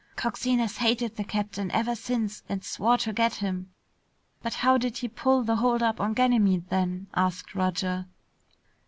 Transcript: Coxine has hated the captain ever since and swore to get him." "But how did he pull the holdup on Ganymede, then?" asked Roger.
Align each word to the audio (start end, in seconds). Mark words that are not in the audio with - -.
Coxine 0.15 0.57
has 0.57 0.77
hated 0.77 1.15
the 1.15 1.23
captain 1.23 1.69
ever 1.69 1.93
since 1.93 2.41
and 2.49 2.65
swore 2.65 2.97
to 2.97 3.13
get 3.13 3.35
him." 3.35 3.69
"But 4.41 4.55
how 4.55 4.79
did 4.79 4.97
he 4.97 5.07
pull 5.07 5.43
the 5.43 5.57
holdup 5.57 6.01
on 6.01 6.15
Ganymede, 6.15 6.69
then?" 6.69 7.05
asked 7.13 7.53
Roger. 7.53 8.07